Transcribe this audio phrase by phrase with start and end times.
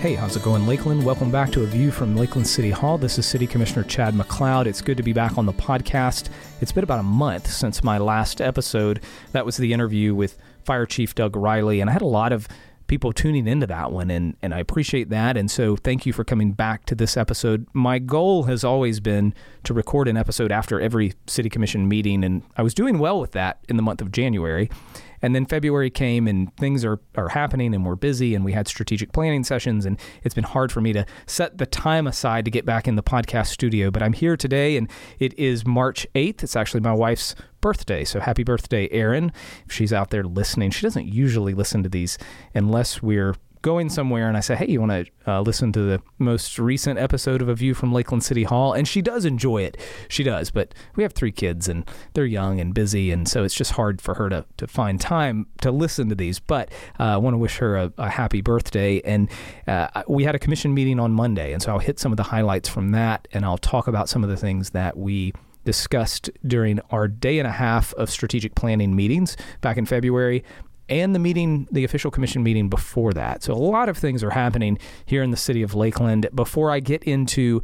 [0.00, 1.04] Hey, how's it going, Lakeland?
[1.04, 2.98] Welcome back to a view from Lakeland City Hall.
[2.98, 4.66] This is City Commissioner Chad McLeod.
[4.66, 6.28] It's good to be back on the podcast.
[6.60, 9.00] It's been about a month since my last episode.
[9.32, 12.46] That was the interview with Fire Chief Doug Riley, and I had a lot of
[12.88, 15.36] people tuning into that one, and, and I appreciate that.
[15.36, 17.66] And so, thank you for coming back to this episode.
[17.72, 19.34] My goal has always been
[19.64, 23.32] to record an episode after every City Commission meeting, and I was doing well with
[23.32, 24.70] that in the month of January.
[25.26, 28.68] And then February came and things are, are happening and we're busy and we had
[28.68, 32.50] strategic planning sessions and it's been hard for me to set the time aside to
[32.52, 33.90] get back in the podcast studio.
[33.90, 36.44] But I'm here today and it is March 8th.
[36.44, 38.04] It's actually my wife's birthday.
[38.04, 39.32] So happy birthday, Erin.
[39.66, 42.18] If she's out there listening, she doesn't usually listen to these
[42.54, 46.02] unless we're going somewhere and I say, hey, you want to uh, listen to the
[46.18, 48.72] most recent episode of A View from Lakeland City Hall?
[48.72, 49.76] And she does enjoy it.
[50.08, 50.50] She does.
[50.50, 53.10] But we have three kids and they're young and busy.
[53.10, 56.38] And so it's just hard for her to, to find time to listen to these.
[56.38, 59.00] But uh, I want to wish her a, a happy birthday.
[59.04, 59.30] And
[59.66, 61.52] uh, we had a commission meeting on Monday.
[61.52, 64.22] And so I'll hit some of the highlights from that and I'll talk about some
[64.22, 65.32] of the things that we
[65.66, 70.42] discussed during our day and a half of strategic planning meetings back in February
[70.88, 73.42] and the meeting, the official commission meeting before that.
[73.42, 76.28] So a lot of things are happening here in the city of Lakeland.
[76.34, 77.62] Before I get into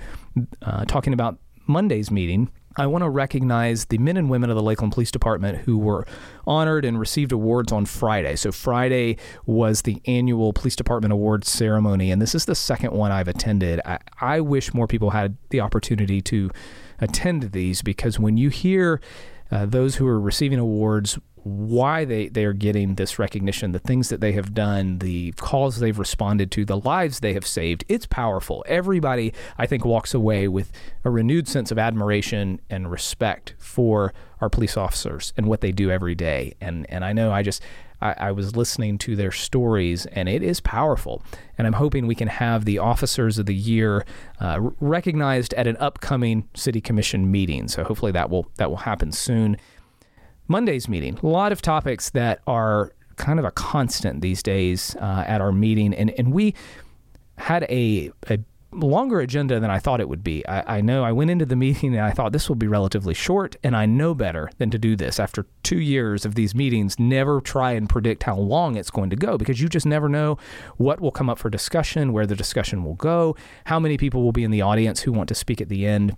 [0.62, 4.62] uh, talking about Monday's meeting, I want to recognize the men and women of the
[4.62, 6.06] Lakeland Police Department who were
[6.46, 8.36] honored and received awards on Friday.
[8.36, 13.12] So, Friday was the annual Police Department Awards ceremony, and this is the second one
[13.12, 13.80] I've attended.
[13.84, 16.50] I, I wish more people had the opportunity to
[16.98, 19.00] attend these because when you hear
[19.50, 24.08] uh, those who are receiving awards why they, they are getting this recognition, the things
[24.08, 27.84] that they have done, the calls they've responded to, the lives they have saved.
[27.88, 28.64] It's powerful.
[28.68, 30.72] Everybody, I think, walks away with
[31.04, 35.90] a renewed sense of admiration and respect for our police officers and what they do
[35.90, 36.54] every day.
[36.60, 37.62] And and I know I just
[38.02, 41.22] I, I was listening to their stories and it is powerful.
[41.56, 44.04] And I'm hoping we can have the officers of the year
[44.40, 47.68] uh, recognized at an upcoming city commission meeting.
[47.68, 49.56] So hopefully that will that will happen soon.
[50.52, 55.24] Monday's meeting, a lot of topics that are kind of a constant these days uh,
[55.26, 56.54] at our meeting, and and we
[57.38, 58.38] had a, a
[58.72, 60.46] longer agenda than I thought it would be.
[60.46, 63.14] I, I, know I went into the meeting and I thought this will be relatively
[63.14, 65.18] short, and I know better than to do this.
[65.18, 69.16] After two years of these meetings, never try and predict how long it's going to
[69.16, 70.38] go because you just never know
[70.76, 73.34] what will come up for discussion, where the discussion will go,
[73.64, 76.14] how many people will be in the audience who want to speak at the end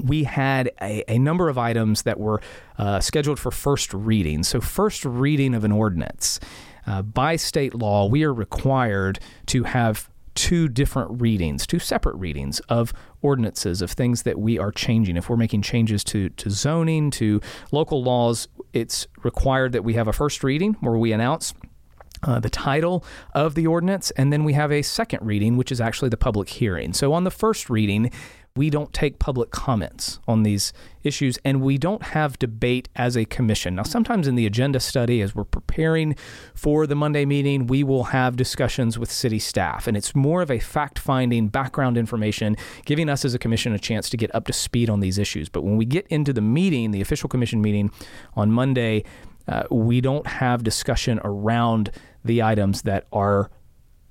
[0.00, 2.40] we had a, a, number of items that were
[2.78, 4.42] uh, scheduled for first reading.
[4.42, 6.40] So, first reading of an ordinance.
[6.86, 12.60] Uh, by state law, we are required to have two different readings, two separate readings
[12.60, 15.16] of ordinances, of things that we are changing.
[15.16, 20.08] If we're making changes to, to zoning, to local laws, it's required that we have
[20.08, 21.54] a first reading where we announce
[22.24, 23.04] uh, the title
[23.34, 26.48] of the ordinance, and then we have a second reading, which is actually the public
[26.48, 26.92] hearing.
[26.92, 28.12] So, on the first reading,
[28.54, 33.24] we don't take public comments on these issues and we don't have debate as a
[33.24, 33.74] commission.
[33.76, 36.14] Now, sometimes in the agenda study, as we're preparing
[36.54, 40.50] for the Monday meeting, we will have discussions with city staff, and it's more of
[40.50, 44.46] a fact finding, background information, giving us as a commission a chance to get up
[44.46, 45.48] to speed on these issues.
[45.48, 47.90] But when we get into the meeting, the official commission meeting
[48.34, 49.04] on Monday,
[49.48, 51.90] uh, we don't have discussion around
[52.24, 53.50] the items that are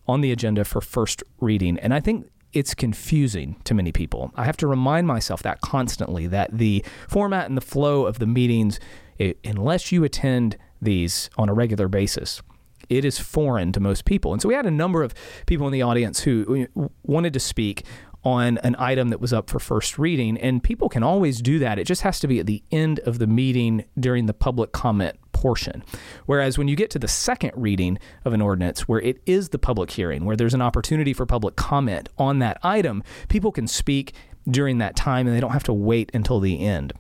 [0.08, 1.78] on the agenda for first reading.
[1.79, 4.31] And I think it's confusing to many people.
[4.35, 8.28] I have to remind myself that constantly that the format and the flow of the
[8.28, 8.79] meetings,
[9.17, 12.41] it, unless you attend these on a regular basis,
[12.90, 14.34] it is foreign to most people.
[14.34, 15.13] And so we had a number of
[15.45, 16.67] people in the audience who
[17.03, 17.85] wanted to speak
[18.23, 20.38] on an item that was up for first reading.
[20.38, 21.79] And people can always do that.
[21.79, 25.17] It just has to be at the end of the meeting during the public comment
[25.41, 25.84] portion.
[26.28, 29.57] Whereas when you get to the second reading of an ordinance, where it is the
[29.57, 34.13] public hearing, where there's an opportunity for public comment on that item, people can speak
[34.50, 36.94] during that time and they don't have to wait until the end.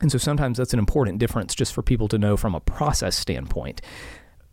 [0.00, 3.16] And so sometimes that's an important difference just for people to know from a process
[3.16, 3.82] standpoint.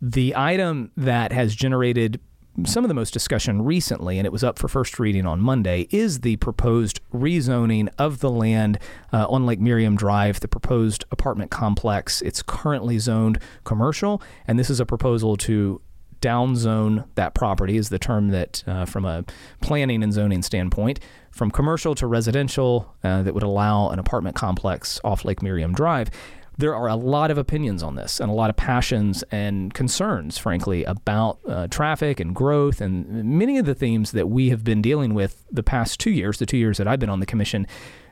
[0.02, 2.20] The item that has generated
[2.64, 5.86] some of the most discussion recently, and it was up for first reading on Monday,
[5.90, 8.78] is the proposed rezoning of the land
[9.12, 12.22] uh, on Lake Miriam Drive, the proposed apartment complex.
[12.22, 15.80] It's currently zoned commercial, and this is a proposal to
[16.22, 19.24] downzone that property, is the term that, uh, from a
[19.60, 20.98] planning and zoning standpoint,
[21.30, 26.10] from commercial to residential, uh, that would allow an apartment complex off Lake Miriam Drive
[26.58, 30.38] there are a lot of opinions on this and a lot of passions and concerns,
[30.38, 34.80] frankly, about uh, traffic and growth and many of the themes that we have been
[34.80, 37.66] dealing with the past two years, the two years that I've been on the commission,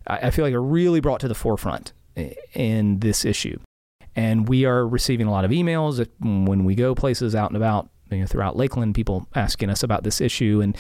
[0.06, 1.93] I, I feel like are really brought to the forefront
[2.55, 3.58] in this issue.
[4.14, 7.88] And we are receiving a lot of emails when we go places out and about
[8.11, 10.76] you know, throughout Lakeland, people asking us about this issue, and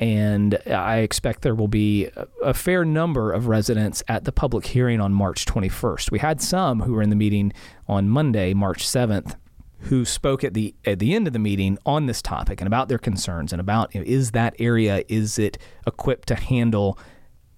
[0.00, 2.08] and I expect there will be
[2.42, 6.10] a fair number of residents at the public hearing on March 21st.
[6.10, 7.52] We had some who were in the meeting
[7.86, 9.36] on Monday, March 7th,
[9.80, 12.88] who spoke at the at the end of the meeting on this topic and about
[12.88, 16.98] their concerns and about you know, is that area is it equipped to handle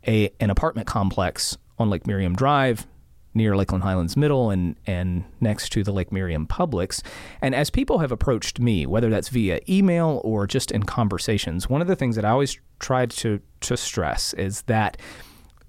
[0.07, 2.87] a an apartment complex on Lake Miriam Drive
[3.35, 7.03] near Lakeland Highlands Middle and and next to the Lake Miriam Publix.
[7.41, 11.81] And as people have approached me, whether that's via email or just in conversations, one
[11.81, 14.97] of the things that I always tried to to stress is that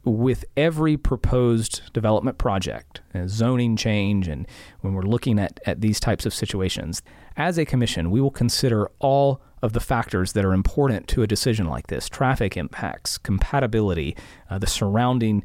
[0.06, 4.46] with every proposed development project, zoning change, and
[4.82, 7.02] when we're looking at, at these types of situations,
[7.38, 11.28] as a commission, we will consider all of the factors that are important to a
[11.28, 14.16] decision like this traffic impacts, compatibility,
[14.50, 15.42] uh, the surrounding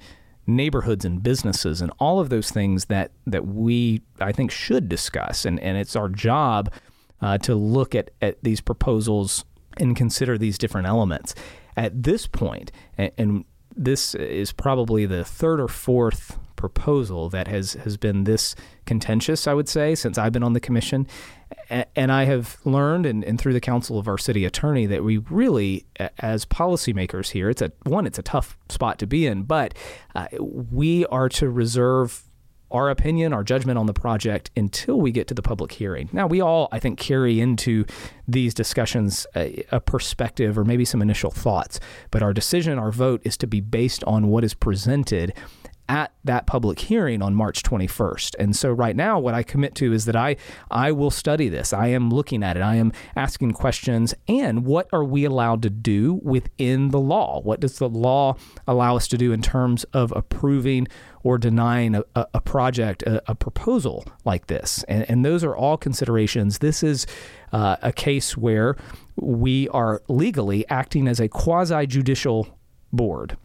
[0.49, 5.45] neighborhoods and businesses and all of those things that that we I think should discuss
[5.45, 6.73] and and it's our job
[7.21, 9.45] uh, to look at at these proposals
[9.77, 11.35] and consider these different elements
[11.77, 13.45] at this point and, and
[13.77, 18.55] this is probably the third or fourth proposal that has has been this
[18.85, 21.07] contentious, I would say, since I've been on the commission.
[21.71, 25.19] And I have learned, and, and through the counsel of our city attorney, that we
[25.19, 25.87] really,
[26.19, 29.75] as policymakers here, it's a one, it's a tough spot to be in, but
[30.15, 32.29] uh, we are to reserve
[32.71, 36.09] our opinion, our judgment on the project until we get to the public hearing.
[36.13, 37.85] Now, we all, I think, carry into
[38.27, 41.81] these discussions a, a, perspective or maybe some initial thoughts,
[42.11, 45.33] but our decision, our vote is to be based on what is presented
[45.89, 48.35] at that public hearing on March 21st.
[48.39, 50.37] And so right now what I commit to is that I
[50.71, 51.73] I will study this.
[51.73, 52.63] I am looking at it.
[52.63, 57.41] I am asking questions and what are we allowed to do within the law?
[57.41, 58.37] What does the law
[58.67, 60.89] allow us to do in terms of approving
[61.23, 64.85] or denying a, a project, a, a, proposal like this?
[64.89, 66.59] And, and, those are all considerations.
[66.59, 67.07] This is
[67.53, 68.77] uh, a case where
[69.17, 72.57] we are legally acting as a quasi judicial
[72.93, 73.37] board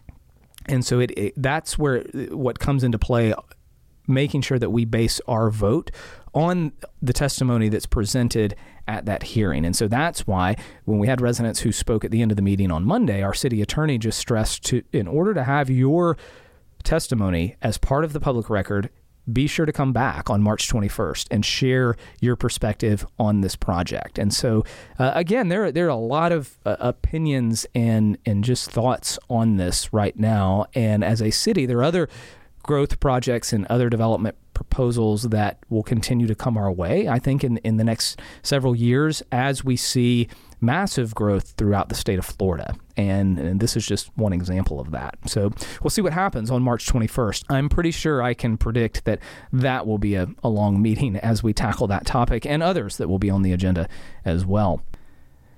[0.68, 3.34] and so it, it, that's where uh, what comes into play
[4.08, 5.92] making sure that we base our vote
[6.34, 8.56] on the testimony that's presented
[8.88, 9.66] at that hearing.
[9.66, 10.56] And so that's why
[10.86, 13.34] when we had residents who spoke at the end of the meeting on Monday, our
[13.34, 16.18] city attorney just stressed to in order to have your
[16.84, 18.90] testimony as part of the public record
[19.32, 24.18] be sure to come back on March 21st and share your perspective on this project.
[24.18, 24.64] And so,
[25.00, 29.58] uh, again, there there are a lot of uh, opinions and and just thoughts on
[29.58, 30.66] this right now.
[30.74, 32.10] And as a city, there are other
[32.64, 37.08] growth projects and other development proposals that will continue to come our way.
[37.08, 40.28] I think in in the next several years, as we see
[40.60, 42.76] massive growth throughout the state of Florida.
[42.96, 45.18] And, and, this is just one example of that.
[45.26, 45.52] So
[45.82, 47.46] we'll see what happens on March 21st.
[47.50, 49.20] I'm pretty sure I can predict that
[49.52, 53.08] that will be a, a long meeting as we tackle that topic and others that
[53.08, 53.88] will be on the agenda
[54.26, 54.84] as well.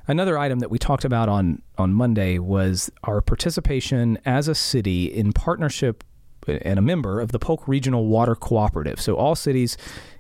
[0.08, 5.06] Another item that we talked about on, on Monday was our participation as a city
[5.06, 6.04] in partnership
[6.48, 9.02] and a member of the Polk Regional Water Cooperative.
[9.02, 9.78] So all cities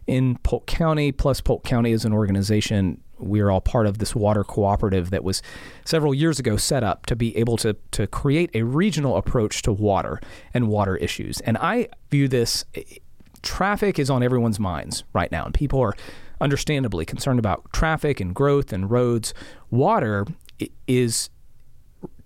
[0.07, 4.13] in Polk County, plus Polk County as an organization, we are all part of this
[4.15, 5.41] water cooperative that was
[5.85, 9.71] several years ago set up to be able to to create a regional approach to
[9.71, 10.19] water
[10.53, 11.39] and water issues.
[11.41, 12.83] And I view this eh,
[13.41, 15.93] traffic is on everyone's minds right now and people are
[16.41, 19.33] understandably concerned about traffic and growth and roads.
[19.69, 20.25] Water
[20.87, 21.29] is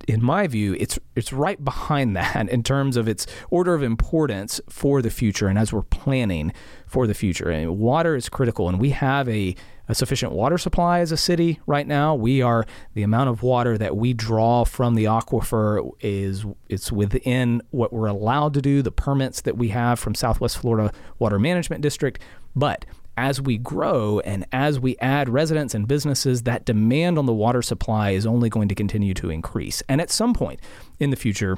[0.09, 4.59] in my view, it's it's right behind that in terms of its order of importance
[4.67, 6.51] for the future and as we're planning
[6.87, 7.49] for the future.
[7.49, 9.55] And water is critical, and we have a,
[9.87, 12.15] a sufficient water supply as a city right now.
[12.15, 17.61] We are the amount of water that we draw from the aquifer is it's within
[17.69, 21.83] what we're allowed to do, the permits that we have from Southwest Florida Water Management
[21.83, 22.19] District,
[22.55, 22.83] but
[23.19, 27.61] as we grow and as we add residents and businesses, that demand on the water
[27.61, 29.83] supply is only going to continue to increase.
[29.89, 30.61] And at some point
[30.99, 31.57] in the future,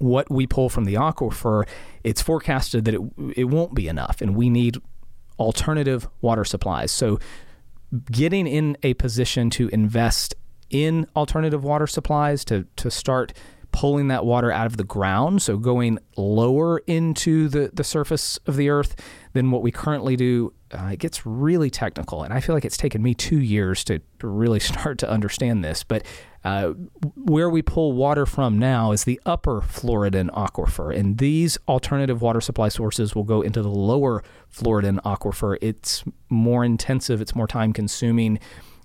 [0.00, 1.66] what we pull from the aquifer,
[2.04, 3.00] it's forecasted that it,
[3.34, 4.76] it won't be enough, and we need
[5.38, 6.92] alternative water supplies.
[6.92, 7.18] So,
[8.12, 10.34] getting in a position to invest
[10.68, 13.32] in alternative water supplies to to start
[13.76, 18.56] pulling that water out of the ground, so going lower into the, the surface of
[18.56, 18.96] the earth
[19.34, 22.22] than what we currently do, uh, it gets really technical.
[22.22, 25.84] And I feel like it's taken me two years to, really start to understand this.
[25.84, 26.04] But
[26.44, 26.70] uh,
[27.14, 30.96] where we pull water from now is the upper Floridan aquifer.
[30.96, 35.56] And these alternative water supply sources will go into the lower Floridan aquifer.
[35.60, 38.38] It's more intensive, it's more time consuming.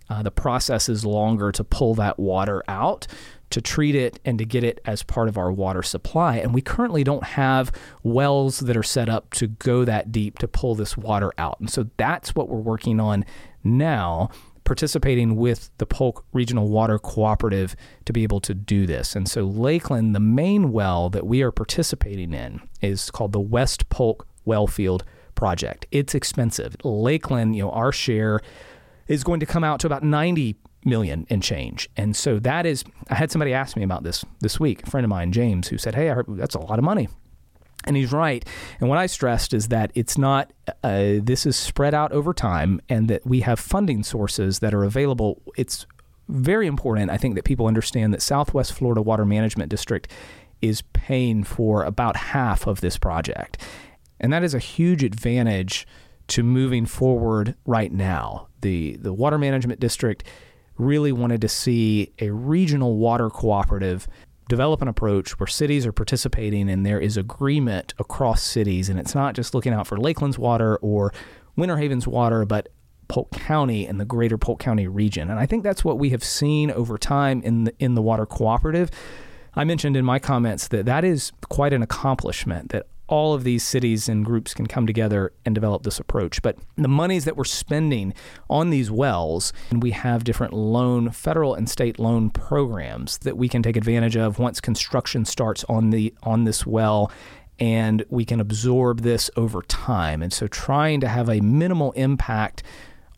[0.10, 3.08] Uh, the process is longer to pull that water out
[3.52, 6.38] to treat it and to get it as part of our water supply.
[6.38, 7.72] And we currently don't have
[8.04, 11.60] wells that are set up to go that deep to pull this water out.
[11.60, 13.26] And so that's what we're working on
[13.64, 14.30] now.
[14.64, 19.16] participating with the Polk Regional Water Cooperative to be able to do this.
[19.16, 23.90] And so, Lakeland, the main well that we are participating in is called the West
[23.90, 25.02] Polk Wellfield
[25.36, 25.88] Project.
[25.92, 26.76] It's expensive.
[26.84, 28.40] Lakeland, you know, our share
[29.08, 31.90] is going to come out to about 90 million and change.
[31.96, 35.06] And so that is, I had somebody ask me about this this week, a friend
[35.06, 37.08] of mine, James, who said, Hey, heard, that's a lot of money.
[37.86, 38.46] And he's right.
[38.80, 42.80] And what I stressed is that it's not, uh, this is spread out over time
[42.90, 45.42] and that we have funding sources that are available.
[45.58, 45.88] It's
[46.28, 50.12] very important, I think, that people understand that Southwest Florida Water Management District
[50.62, 53.58] is paying for about half of this project.
[54.20, 55.88] And that is a huge advantage
[56.28, 58.48] to moving forward right now.
[58.62, 60.24] The, the Water Management District
[60.82, 64.08] really wanted to see a regional water cooperative
[64.50, 68.90] develop an approach where cities are participating and there is agreement across cities.
[68.90, 71.14] And it's not just looking out for Lakeland's water or
[71.56, 72.70] Winter Haven's water, but
[73.08, 75.30] Polk County and the greater Polk County region.
[75.30, 78.26] And I think that's what we have seen over time in the, in the water
[78.26, 78.90] cooperative.
[79.54, 83.62] I mentioned in my comments that that is quite an accomplishment that all of these
[83.62, 86.42] cities and groups can come together and develop this approach.
[86.42, 88.14] But the monies that we're spending
[88.50, 93.50] on these wells, and we have different loan, federal and state loan programs that we
[93.50, 97.12] can take advantage of once construction starts on the on this well
[97.60, 100.24] and we can absorb this over time.
[100.24, 102.64] And so trying to have a minimal impact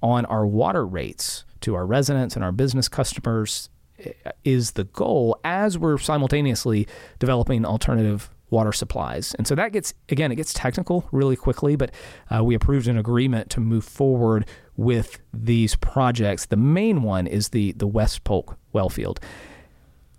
[0.02, 3.70] on our water rates to our residents and our business customers
[4.00, 4.12] eh,
[4.44, 6.88] is the goal as we're simultaneously
[7.20, 9.34] developing alternative water supplies.
[9.36, 11.92] And so that gets, again, it gets technical really quickly, but
[12.34, 14.46] uh, we approved an agreement to move forward
[14.78, 16.46] with these projects.
[16.46, 19.18] The main one is the, the West Polk Wellfield.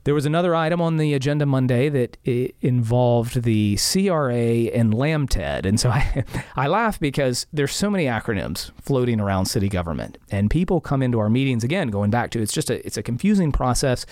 [0.02, 2.18] There was another item on the agenda Monday that
[2.60, 5.64] involved the CRA and LAMTED.
[5.64, 6.24] And so I,
[6.56, 10.18] I laugh because there's so many acronyms floating around city government.
[10.30, 13.02] And people come into our meetings, again, going back to it's just a, it's a
[13.02, 14.04] confusing process.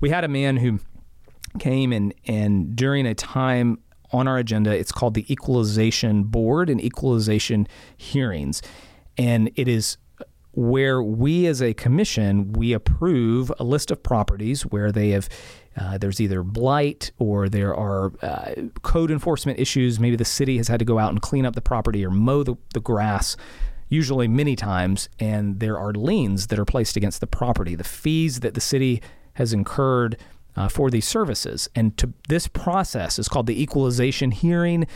[0.00, 0.80] We had a man who
[1.58, 3.78] came and and during a time
[4.12, 8.62] on our agenda, it's called the Equalization Board and Equalization Hearings,
[9.18, 9.98] and it is
[10.52, 15.28] where we as a commission we approve a list of properties where they have
[15.76, 20.00] uh, there's either blight or there are uh, code enforcement issues.
[20.00, 22.42] Maybe the city has had to go out and clean up the property or mow
[22.42, 23.36] the, the grass
[23.88, 27.74] usually many times, and there are liens that are placed against the property.
[27.74, 29.02] The fees that the city
[29.34, 30.16] has incurred
[30.56, 31.68] uh, for these services.
[31.74, 34.86] And to this process is called the equalization hearing.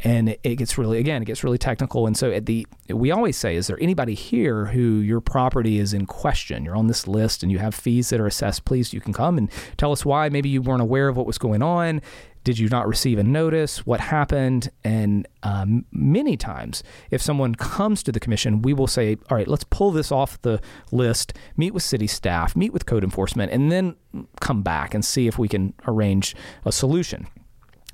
[0.00, 2.06] And it gets really, again, it gets really technical.
[2.06, 5.92] And so at the, we always say, is there anybody here who your property is
[5.92, 6.64] in question?
[6.64, 8.64] You're on this list and you have fees that are assessed.
[8.64, 10.28] Please, you can come and tell us why.
[10.28, 12.02] Maybe you weren't aware of what was going on.
[12.44, 13.86] Did you not receive a notice?
[13.86, 14.70] What happened?
[14.84, 19.48] And um, many times, if someone comes to the commission, we will say, all right,
[19.48, 20.60] let's pull this off the
[20.92, 23.96] list, meet with city staff, meet with code enforcement, and then
[24.40, 26.36] come back and see if we can arrange
[26.66, 27.26] a solution.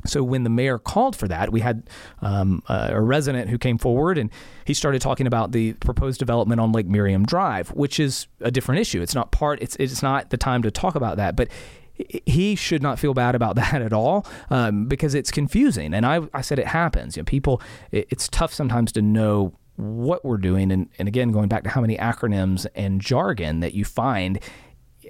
[0.06, 1.88] So when the mayor called for that, we had
[2.22, 4.30] um, a resident who came forward and
[4.64, 8.80] he started talking about the proposed development on Lake Miriam Drive, which is a different
[8.80, 9.02] issue.
[9.02, 9.60] It's not part.
[9.62, 11.48] It's it's not the time to talk about that, but
[12.26, 15.94] he should not feel bad about that at all um, because it's confusing.
[15.94, 17.16] And I, I said it happens.
[17.16, 20.70] You know, people, it, it's tough sometimes to know what we're doing.
[20.70, 24.38] And, and again, going back to how many acronyms and jargon that you find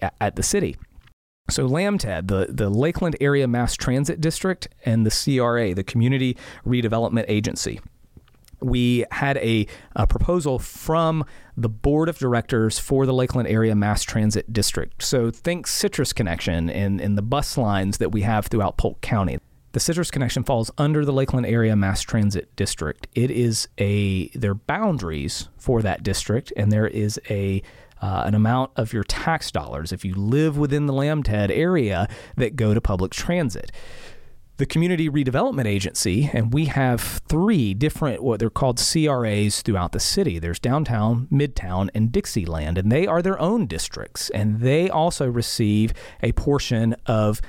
[0.00, 0.76] at, at the city.
[1.48, 7.24] So LAMTED, the, the Lakeland Area Mass Transit District, and the CRA, the Community Redevelopment
[7.26, 7.80] Agency
[8.60, 11.24] we had a, a, proposal from
[11.56, 15.02] the board of directors for the Lakeland Area Mass Transit District.
[15.02, 19.38] So think Citrus Connection and, and the bus lines that we have throughout Polk County.
[19.72, 23.06] The Citrus Connection falls under the Lakeland Area Mass Transit District.
[23.14, 27.62] It is a their boundaries for that district, and there is a
[28.02, 32.56] uh, an amount of your tax dollars if you live within the LAMTED area that
[32.56, 33.70] go to public transit
[34.60, 39.98] the Community Redevelopment Agency, and we have three different, what they're called CRAs throughout the
[39.98, 40.38] city.
[40.38, 45.94] There's downtown, midtown, and Dixieland, and they are their own districts, and they also receive
[46.22, 47.40] a portion of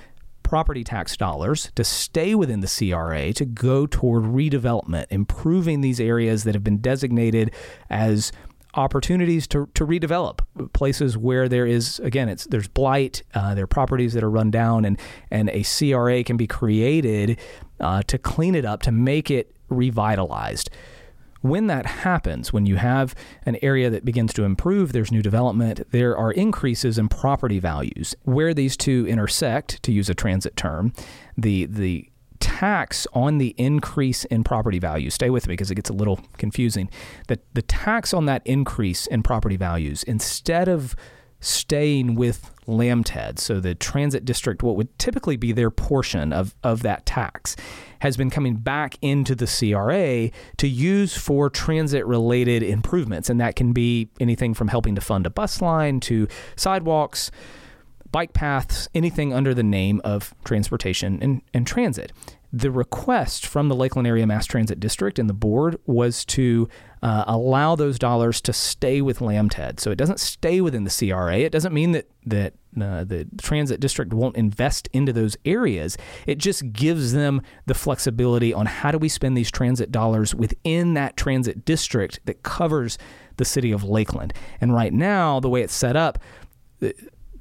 [0.42, 6.46] property tax dollars to stay within the CRA to go toward redevelopment, improving these areas
[6.46, 7.52] that have been designated
[7.90, 8.32] as
[8.76, 10.40] opportunities to, to redevelop
[10.74, 14.52] places where there is again it's there's blight uh, there are properties that are run
[14.52, 15.00] down and
[15.30, 17.40] and a CRA can be created
[17.80, 20.70] uh, to clean it up to make it revitalized.
[21.42, 25.82] When that happens when you have an area that begins to improve there's new development
[25.92, 28.16] there are increases in property values.
[28.24, 30.94] Where these two intersect to use a transit term
[31.38, 32.11] the the
[32.42, 36.20] tax on the increase in property value, stay with me because it gets a little
[36.38, 36.90] confusing.
[37.30, 40.96] The, the tax on that increase in property values, instead of
[41.40, 46.84] staying with LAMTED, so the transit district, what would typically be their portion of, of
[46.84, 47.56] that tax,
[48.00, 53.30] has been coming back into the CRA to use for transit related improvements.
[53.30, 57.32] And that can be anything from helping to fund a bus line to sidewalks,
[58.12, 62.12] bike paths, anything under the name of transportation and, and transit.
[62.54, 66.68] The request from the Lakeland Area Mass Transit District and the board was to
[67.02, 69.80] uh, allow those dollars to stay with LAMTED.
[69.80, 71.38] So it doesn't stay within the CRA.
[71.38, 75.98] It doesn't mean that that uh, the transit district won't invest into those areas.
[76.28, 80.94] It just gives them the flexibility on how do we spend these transit dollars within
[80.94, 82.98] that transit district that covers
[83.38, 84.34] the city of Lakeland.
[84.60, 86.20] And right now, the way it's set up,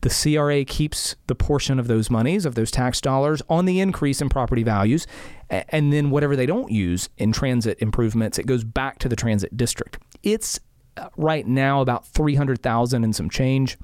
[0.03, 4.21] the, CRA keeps the portion of those monies, of those tax dollars, on the increase
[4.21, 5.07] in property values.
[5.51, 9.57] And then whatever they don't use in transit improvements, it goes back to the transit
[9.57, 9.99] district.
[10.23, 10.61] It's
[10.97, 13.77] uh, right now about 300,000 and some change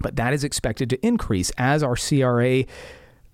[0.00, 2.64] but that is expected to increase as our CRA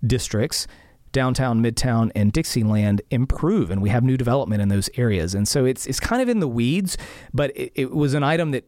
[0.06, 0.66] districts
[1.12, 5.34] downtown, midtown, and Dixieland improve, and we have new development in those areas.
[5.34, 6.98] And so it's it's kind of in the weeds,
[7.32, 8.64] but it, it was an item that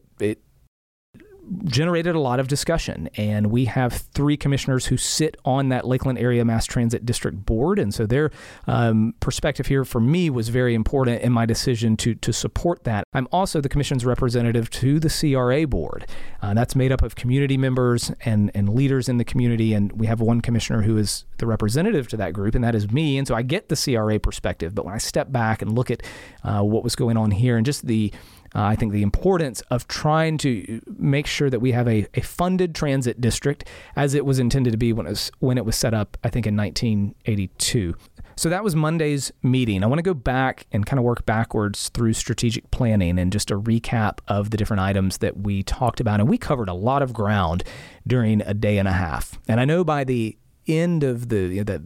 [1.65, 3.09] generated a lot of discussion.
[3.15, 7.79] And we have three commissioners who sit on that Lakeland Area Mass Transit District Board.
[7.79, 8.31] And so their
[8.67, 13.03] um, perspective here for me was very important in my decision to, to support that.
[13.13, 16.05] I'm also the commission's representative to the CRA board.
[16.41, 19.73] Uh, that's made up of community members and, and leaders in the community.
[19.73, 22.91] And we have one commissioner who is the representative to that group, and that is
[22.91, 23.17] me.
[23.17, 24.75] And so I get the CRA perspective.
[24.75, 26.03] But when I step back and look at
[26.43, 28.13] uh, what was going on here and just the
[28.55, 32.21] uh, I think the importance of trying to make sure that we have a, a
[32.21, 35.75] funded transit district as it was intended to be when it was when it was
[35.75, 37.95] set up, I think in 1982.
[38.35, 39.83] So that was Monday's meeting.
[39.83, 43.51] I want to go back and kind of work backwards through strategic planning and just
[43.51, 46.21] a recap of the different items that we talked about.
[46.21, 47.65] And we covered a lot of ground
[48.07, 49.37] during a day and a half.
[49.49, 50.37] And I know by the
[50.69, 51.83] end of the, you know, the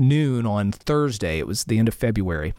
[0.00, 2.54] noon on Thursday, it was the end of February.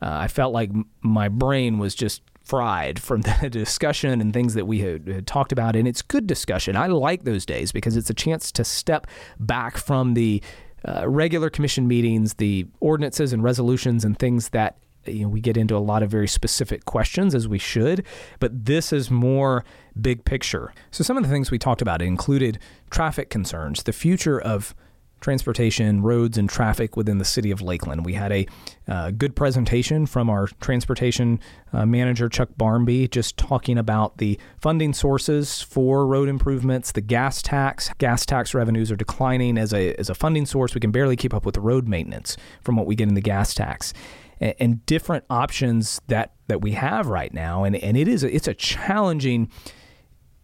[0.00, 0.70] Uh, I felt like
[1.02, 5.52] my brain was just fried from the discussion and things that we had, had, talked
[5.52, 5.76] about.
[5.76, 6.76] And it's good discussion.
[6.76, 9.06] I like those days because it's a chance to step
[9.38, 10.42] back from the
[10.86, 15.56] uh, regular commission meetings, the ordinances and resolutions and things that you know, we get
[15.56, 18.04] into a lot of very specific questions as we should,
[18.38, 19.64] but this is more
[20.00, 20.72] big picture.
[20.90, 22.58] So some of the things we talked about included
[22.90, 24.74] traffic concerns, the future of
[25.20, 28.04] transportation, roads, and traffic within the city of Lakeland.
[28.04, 28.46] We had a
[28.86, 31.40] uh, good presentation from our transportation
[31.72, 37.42] uh, manager, Chuck Barmby, just talking about the funding sources for road improvements, the gas
[37.42, 37.90] tax.
[37.98, 40.74] Gas tax revenues are declining as a, as a funding source.
[40.74, 43.20] We can barely keep up with the road maintenance from what we get in the
[43.20, 43.92] gas tax.
[44.38, 47.64] And, different options that, that we have right now.
[47.64, 49.50] And, and it is a, it's a challenging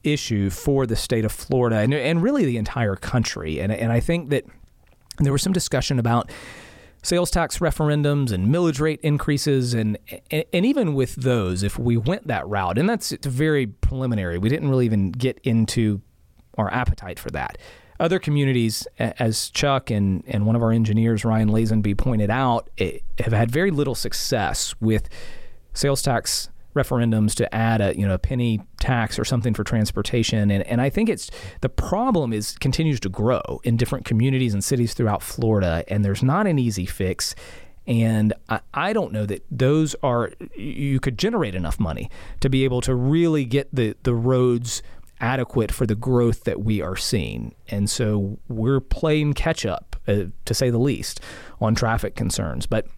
[0.02, 3.60] issue for the state of Florida and, and really the entire country.
[3.60, 4.44] And, and I think that
[5.18, 6.30] there was some discussion about
[7.02, 9.98] sales tax referendums and millage rate increases and,
[10.30, 14.38] and, and even with those if we went that route and that's very preliminary.
[14.38, 16.00] We didn't really even get into
[16.56, 17.58] our appetite for that.
[17.98, 22.98] Other communities as chuck and, and one of our engineers ryan lazenby pointed out eh,
[23.18, 25.08] have had very little success with
[25.74, 30.50] sales tax referendums to add a you know a penny tax or something for transportation.
[30.50, 31.30] And and I think it's
[31.60, 36.22] the problem is continues to grow in different communities and cities throughout Florida and there's
[36.22, 37.34] not an easy fix.
[37.84, 42.64] And I, I don't know that those are you could generate enough money to be
[42.64, 44.82] able to really get the the roads
[45.22, 47.54] adequate for the growth that we are seeing.
[47.68, 51.20] And so we're playing catch up uh, to say the least
[51.60, 52.66] on traffic concerns.
[52.66, 52.88] But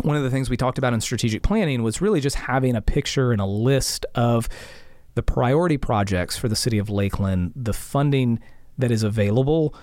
[0.00, 2.80] one of the things we talked about in strategic planning was really just having a
[2.80, 4.48] picture and a list of
[5.14, 8.40] the priority projects for the city of Lakeland, the funding
[8.78, 9.74] that is available,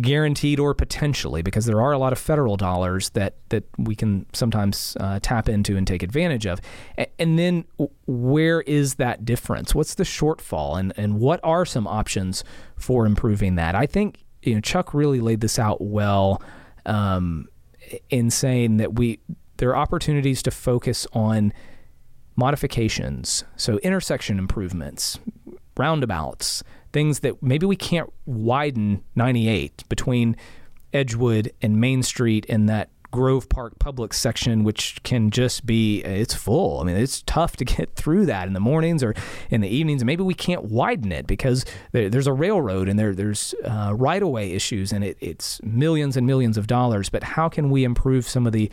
[0.00, 4.26] guaranteed or potentially, because there are a lot of federal dollars that that we can
[4.32, 6.60] sometimes uh, tap into and take advantage of.
[7.18, 7.64] And then
[8.06, 9.74] where is that difference?
[9.74, 12.42] What's the shortfall, and and what are some options
[12.76, 13.74] for improving that?
[13.74, 16.42] I think you know Chuck really laid this out well.
[16.86, 17.48] Um,
[18.10, 19.20] in saying that we
[19.58, 21.52] there are opportunities to focus on
[22.36, 25.18] modifications, so intersection improvements,
[25.76, 30.36] roundabouts, things that maybe we can't widen 98 between
[30.92, 36.34] Edgewood and Main Street and that Grove Park public section, which can just be, it's
[36.34, 36.80] full.
[36.80, 39.14] I mean, it's tough to get through that in the mornings or
[39.48, 40.04] in the evenings.
[40.04, 44.22] Maybe we can't widen it because there, there's a railroad and there, there's uh, right
[44.22, 47.08] of way issues and it, it's millions and millions of dollars.
[47.08, 48.70] But how can we improve some of the,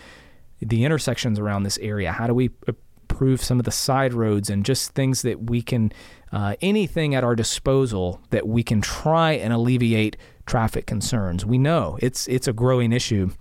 [0.59, 2.11] the intersections around this area?
[2.11, 5.93] How do we improve some of the side roads and just things that we can,
[6.33, 11.45] uh, anything at our disposal that we can try and alleviate traffic concerns.
[11.45, 13.31] We know it's it's a growing issue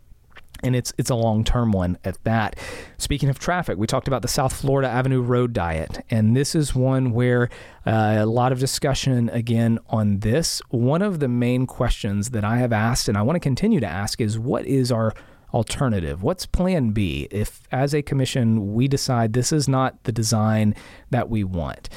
[0.63, 2.57] and it's it's a long term one at that.
[2.99, 6.75] Speaking of traffic, we talked about the South Florida Avenue Road Diet, and this is
[6.75, 7.49] one where
[7.87, 10.61] uh, a lot of discussion again on this.
[10.71, 13.87] One of the main questions that I have asked, and I want to continue to
[13.87, 15.13] ask, is what is our
[15.53, 16.23] alternative?
[16.23, 20.75] What's Plan B if, as a commission, we decide this is not the design
[21.11, 21.89] that we want?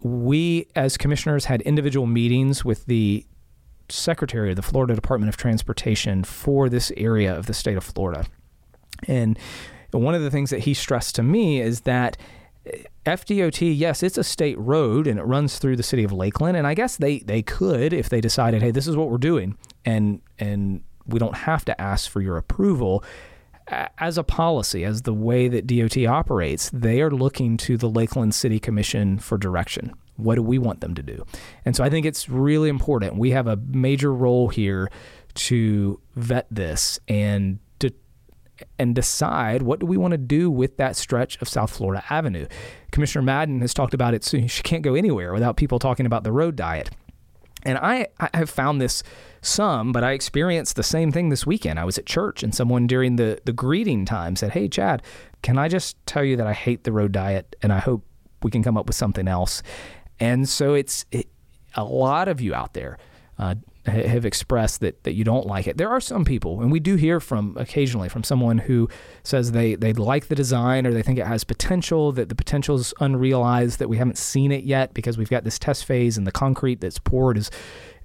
[0.00, 3.26] We, as commissioners, had individual meetings with the
[3.88, 8.26] secretary of the Florida Department of Transportation for this area of the state of Florida.
[9.06, 9.38] And
[9.90, 12.16] one of the things that he stressed to me is that
[12.66, 16.56] eh, FDOT, yes, it's a state road and it runs through the city of Lakeland.
[16.56, 19.56] And I guess they, they could, if they decided, hey, this is what we're doing,
[19.84, 23.04] and and we don't have to ask for your approval.
[23.98, 28.34] As a policy, as the way that DOT operates, they are looking to the Lakeland
[28.34, 29.92] City Commission for direction.
[30.16, 31.24] What do we want them to do?
[31.64, 33.16] And so I think it's really important.
[33.16, 34.90] We have a major role here
[35.34, 37.92] to vet this and to
[38.78, 42.46] and decide what do we want to do with that stretch of South Florida Avenue.
[42.90, 46.32] Commissioner Madden has talked about it, she can't go anywhere without people talking about the
[46.32, 46.90] road diet.
[47.66, 49.02] And I, I have found this
[49.42, 51.80] some, but I experienced the same thing this weekend.
[51.80, 55.02] I was at church and someone during the, the greeting time said, Hey, Chad,
[55.42, 58.04] can I just tell you that I hate the road diet and I hope
[58.42, 59.62] we can come up with something else?
[60.20, 61.26] And so it's it,
[61.74, 62.98] a lot of you out there
[63.38, 65.76] uh, have expressed that, that you don't like it.
[65.76, 68.88] There are some people, and we do hear from occasionally from someone who
[69.22, 72.76] says they, they like the design or they think it has potential, that the potential
[72.76, 76.26] is unrealized, that we haven't seen it yet because we've got this test phase and
[76.26, 77.50] the concrete that's poured is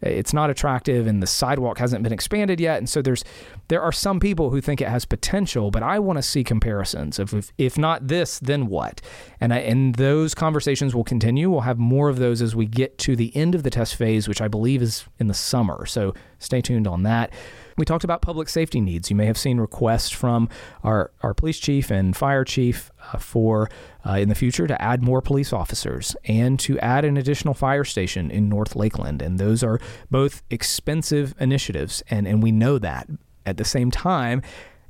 [0.01, 2.77] it's not attractive and the sidewalk hasn't been expanded yet.
[2.77, 3.23] And so there's
[3.67, 7.19] there are some people who think it has potential but i want to see comparisons
[7.19, 9.01] of if, if not this then what?
[9.39, 11.49] And I, and those conversations will continue.
[11.49, 14.27] We'll have more of those as we get to the end of the test phase
[14.27, 15.85] which i believe is in the summer.
[15.85, 17.31] So stay tuned on that
[17.77, 19.10] we talked about public safety needs.
[19.10, 20.49] You may have seen requests from
[20.84, 23.69] our, our police chief and fire chief uh, for
[24.05, 27.84] uh, in the future to add more police officers and to add an additional fire
[27.84, 29.21] station in North Lakeland.
[29.21, 29.79] And those are
[30.10, 33.07] both expensive initiatives, and, and we know that.
[33.43, 34.43] At the same time,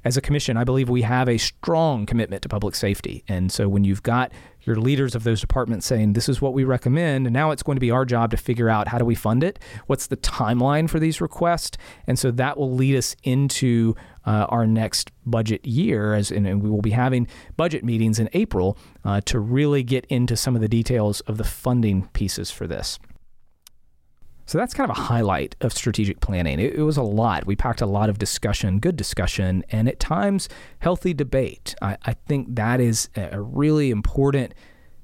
[0.04, 3.24] as a commission, I believe we have a strong commitment to public safety.
[3.28, 4.32] And so when you've got
[4.64, 7.76] your leaders of those departments saying, this is what we recommend, and now it's going
[7.76, 9.60] to be our job to figure out how do we fund it?
[9.88, 11.78] What's the timeline for these requests?
[12.08, 13.96] And so that will lead us into
[14.26, 18.78] uh, our next budget year, as and we will be having budget meetings in April
[19.04, 23.00] uh, to really get into some of the details of the funding pieces for this.
[24.52, 26.60] So that's kind of a highlight of strategic planning.
[26.60, 27.46] It, it, was a lot.
[27.46, 31.74] We packed a lot of discussion, good discussion, and at times healthy debate.
[31.82, 34.54] I, I think that is a really important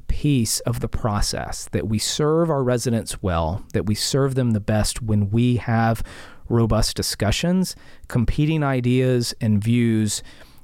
[0.09, 4.59] piece of the process that we serve our residents well, that we serve them the
[4.59, 6.03] best when we have
[6.49, 7.73] robust discussions,
[8.09, 10.23] competing ideas and views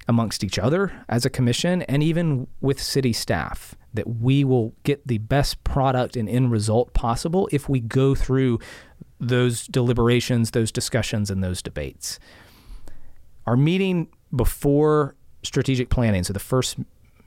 [0.10, 5.06] amongst each other as a commission, and even with city staff that we will get
[5.08, 8.60] the best product and end result possible if we go through
[9.19, 12.19] those deliberations, those discussions, and those debates.
[13.45, 16.77] Our meeting before strategic planning, so the first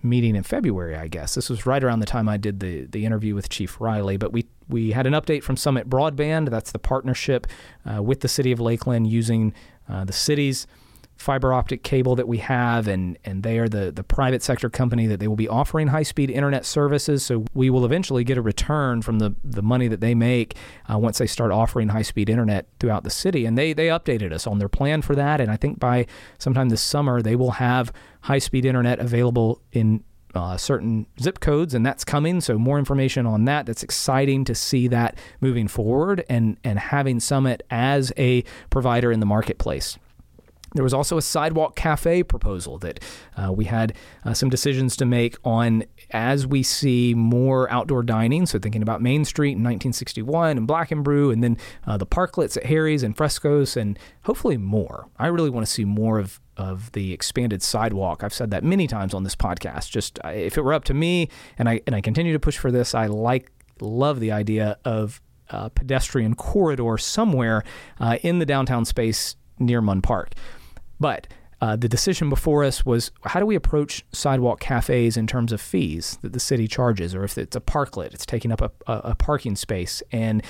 [0.03, 1.35] meeting in February, I guess.
[1.35, 4.17] This was right around the time I did the the interview with Chief Riley.
[4.17, 6.51] But we we had an update from Summit Broadband.
[6.51, 7.47] That's the partnership
[7.85, 9.53] uh, with the city of Lakeland using
[9.89, 10.67] uh, the city's
[11.17, 15.07] fiber optic cable that we have, and, and they are the, the private sector company
[15.07, 17.25] that they will be offering high speed internet services.
[17.25, 20.57] So we will eventually get a return from the, the money that they make
[20.93, 23.47] uh, once they start offering high speed internet throughout the city.
[23.47, 25.41] And they, they updated us on their plan for that.
[25.41, 26.07] And I think by
[26.39, 31.73] sometime this summer, they will have high speed internet available in uh, certain zip codes,
[31.73, 32.43] and that's coming.
[32.43, 33.65] So more information on that.
[33.65, 39.21] That's exciting to see that moving forward and and having Summit as a provider in
[39.21, 39.99] the marketplace.
[40.75, 43.01] There was also a sidewalk cafe proposal that
[43.37, 48.47] uh, we had uh, some decisions to make on as we see more outdoor dining.
[48.47, 52.07] So, thinking about Main Street in 1961 and Black and Brew, and then uh, the
[52.07, 55.09] parklets at Harry's and Fresco's, and hopefully more.
[55.19, 58.25] I really want to see more of of the expanded sidewalk.
[58.25, 59.91] I've said that many times on this podcast.
[59.91, 62.59] Just uh, if it were up to me, and I and I continue to push
[62.59, 63.51] for this, I like
[63.81, 67.63] love the idea of a pedestrian corridor somewhere
[68.01, 70.33] uh, in the downtown space near Munn Park.
[70.99, 71.27] But
[71.61, 75.61] uh, the decision before us was how do we approach sidewalk cafes in terms of
[75.61, 78.99] fees that the city charges, or if it's a parklet, it's taking up a, a,
[79.11, 80.03] a parking space.
[80.13, 80.43] And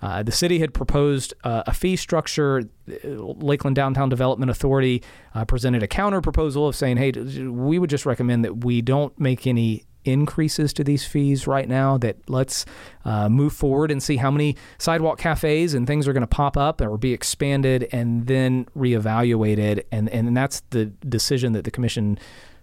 [0.00, 2.62] uh, the city had proposed uh, a fee structure.
[2.86, 5.02] Lakeland Downtown Development Authority
[5.34, 9.18] uh, presented a counter proposal of saying, hey, we would just recommend that we don't
[9.18, 12.64] make any increases to these fees right now that let's
[13.04, 16.56] uh, move forward and see how many sidewalk cafes and things are going to pop
[16.56, 19.84] up or be expanded and then reevaluated.
[19.90, 22.18] And and that's the decision that the commission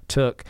[0.08, 0.44] took.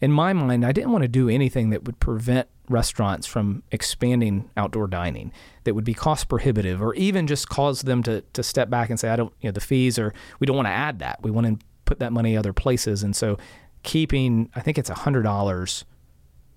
[0.00, 4.50] In my mind I didn't want to do anything that would prevent restaurants from expanding
[4.56, 5.32] outdoor dining
[5.64, 9.00] that would be cost prohibitive or even just cause them to to step back and
[9.00, 11.20] say I don't you know the fees or we don't want to add that.
[11.22, 13.02] We want to put that money other places.
[13.02, 13.38] And so
[13.82, 15.84] keeping I think it's $100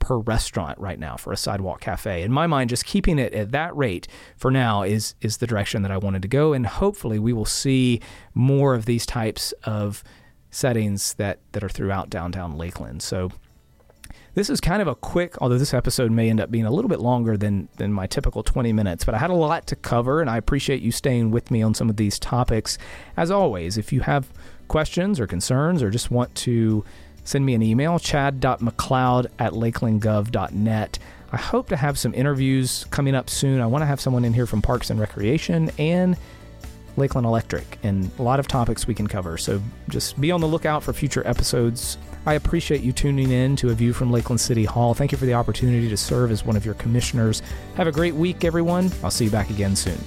[0.02, 2.24] per restaurant right now for a sidewalk cafe.
[2.24, 5.84] In my mind, just keeping it at that rate for now is is the direction
[5.84, 8.02] that I wanted to go, and hopefully we will see
[8.34, 10.04] more of these types of
[10.50, 13.02] settings that that are throughout downtown Lakeland.
[13.02, 13.32] So.
[14.34, 16.88] This is kind of a quick, although this episode may end up being a little
[16.88, 20.22] bit longer than than my typical 20 minutes, but I had a lot to cover
[20.22, 22.78] and I appreciate you staying with me on some of these topics.
[23.18, 24.32] As always, if you have
[24.70, 26.86] questions or concerns or just want to
[27.32, 31.00] send me an email, chad.mcleod at lakelandgov.net.
[31.32, 33.62] I hope to have some interviews coming up soon.
[33.62, 36.18] I want to have someone in here from Parks and Recreation and
[36.98, 39.38] Lakeland Electric and a lot of topics we can cover.
[39.38, 41.98] So just be on the lookout for future episodes.
[42.26, 44.94] I appreciate you tuning in to A View from Lakeland City Hall.
[44.94, 47.42] Thank you for the opportunity to serve as one of your commissioners.
[47.76, 48.92] Have a great week, everyone.
[49.04, 49.98] I'll see you back again soon.